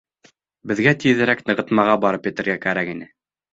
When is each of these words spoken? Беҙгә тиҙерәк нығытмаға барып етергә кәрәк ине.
Беҙгә 0.71 0.93
тиҙерәк 1.03 1.45
нығытмаға 1.51 1.99
барып 2.07 2.33
етергә 2.33 2.59
кәрәк 2.67 2.93
ине. 2.97 3.13